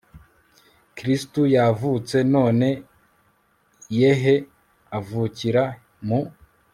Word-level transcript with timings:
kristu 0.95 1.41
yavutse 1.55 2.17
none 2.33 2.69
yehe, 3.99 4.35
avukira 4.97 5.63
mu 6.07 6.19